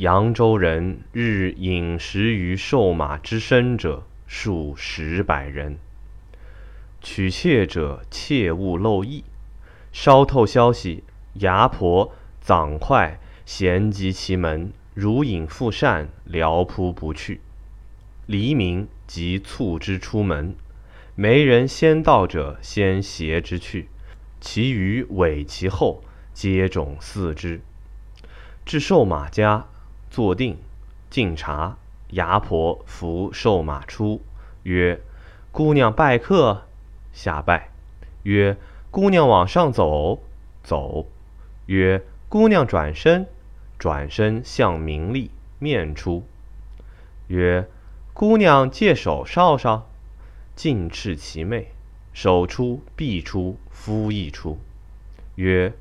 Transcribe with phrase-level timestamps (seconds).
[0.00, 5.76] 扬州人日饮食于瘦马之身者数十百人。
[7.02, 9.24] 取妾者切勿漏意。
[9.92, 17.42] 稍透消息，牙婆掌快闲及其门，如影复扇，撩扑不去。
[18.24, 20.54] 黎明即促之出门，
[21.14, 23.90] 没人先到者，先携之去，
[24.40, 27.60] 其余尾其后，接踵四之。
[28.64, 29.66] 至瘦马家，
[30.10, 30.58] 坐定，
[31.08, 31.76] 敬茶。
[32.10, 34.20] 牙婆扶瘦马出，
[34.64, 35.00] 曰
[35.52, 36.62] ：“姑娘拜客。”
[37.14, 37.70] 下拜，
[38.24, 38.56] 曰
[38.90, 40.20] ：“姑娘往上走。”
[40.64, 41.06] 走，
[41.66, 43.26] 曰：“姑娘转身。”
[43.78, 46.24] 转身向明丽面出，
[47.28, 47.66] 曰
[48.12, 49.88] ：“姑娘借手少少。”
[50.54, 51.72] 尽赤其妹，
[52.12, 54.58] 手出必出，夫亦出，
[55.36, 55.72] 曰：“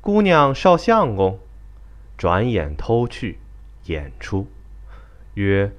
[0.00, 1.38] 姑娘少相公。”
[2.16, 3.38] 转眼偷去，
[3.86, 4.46] 演出，
[5.34, 5.72] 曰：“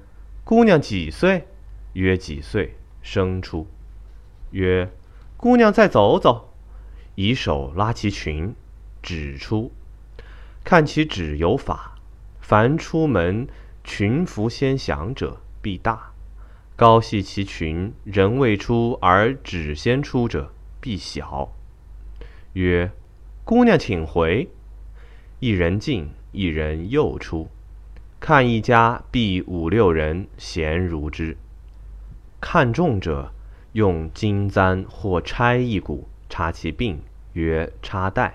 [0.44, 1.46] 姑娘几岁？”
[1.94, 3.66] 曰：“几岁？”生出。
[4.50, 4.90] 曰
[5.36, 6.52] ：“姑娘再走走。”
[7.16, 8.54] 以手拉其裙，
[9.02, 9.72] 指出，
[10.62, 11.98] 看其指有法。
[12.40, 13.46] 凡出门
[13.84, 16.12] 裙服先响者，必大；
[16.76, 21.52] 高系其裙，人未出而指先出者，必小。
[22.52, 22.90] 曰
[23.44, 24.48] ：“姑娘请回。”
[25.40, 27.50] 一人进，一人又出。
[28.20, 31.36] 看一家必五六人，闲如之。
[32.40, 33.32] 看中者。
[33.72, 36.96] 用金簪或钗一股插其鬓，
[37.34, 38.32] 曰插带；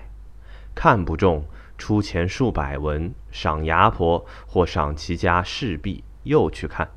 [0.74, 1.44] 看不中，
[1.76, 6.88] 出钱数百文赏牙婆，或赏其家侍婢，又去看。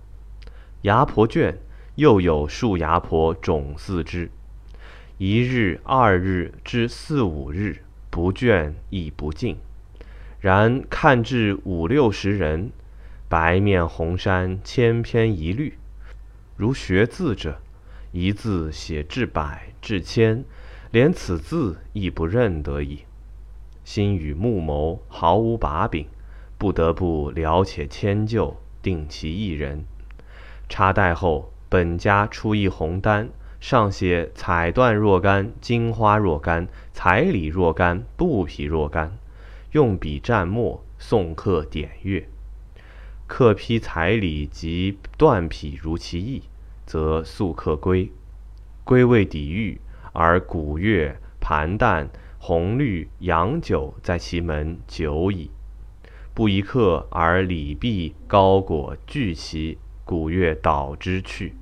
[0.84, 1.56] 牙婆倦，
[1.96, 4.30] 又有数牙婆种似之。
[5.18, 9.58] 一日、二日至四五日，不倦亦不尽。
[10.40, 12.72] 然看至五六十人，
[13.28, 15.78] 白面红衫，千篇一律，
[16.56, 17.60] 如学字者。
[18.14, 20.44] 一字写至百至千，
[20.92, 23.02] 连此字亦不认得矣。
[23.84, 26.08] 心与目谋毫无把柄，
[26.58, 29.84] 不得不了且迁就，定其一人。
[30.70, 39.18] 插袋后，本家出一红单，上写彩缎若干，金花若干，彩礼若干，布匹若干。
[39.78, 42.28] 用笔蘸墨，送客点阅。
[43.28, 46.42] 客批彩礼及缎匹如其意。
[46.84, 48.12] 则速客归，
[48.84, 49.80] 归未抵御，
[50.14, 52.08] 而古月、盘旦、
[52.40, 55.52] 红绿、洋酒在其门久矣。
[56.34, 61.54] 不一刻，而礼毕，糕果聚齐，古月导之去。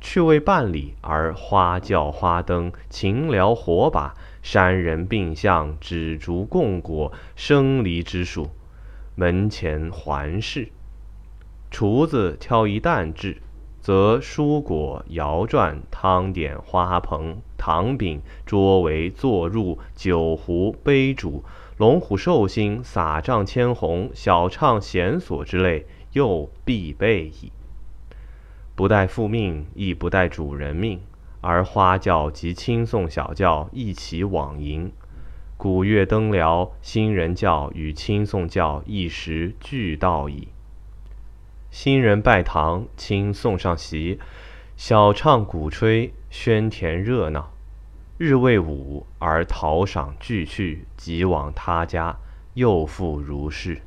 [0.00, 8.50] 去未半里，而花轿花灯、琴寮火把、山人并相、纸烛供果、生离之术。
[9.14, 10.68] 门前环视，
[11.70, 13.38] 厨子挑一担至。
[13.80, 21.42] 则蔬果、肴馔、汤点、花盆、糖饼、桌围、坐入、酒壶、杯煮、
[21.78, 27.50] 龙虎寿星、撒帐千红、小唱弦索之类，又必备矣。
[28.78, 31.00] 不待复命，亦不待主人命，
[31.40, 34.92] 而花轿及轻送小轿一起往迎。
[35.56, 40.46] 古乐灯寮、新人轿与轻送轿一时俱到矣。
[41.72, 44.20] 新人拜堂，亲送上席，
[44.76, 47.50] 小唱鼓吹，喧甜热闹。
[48.16, 52.16] 日未午，而讨赏俱去，即往他家，
[52.54, 53.82] 又复如是。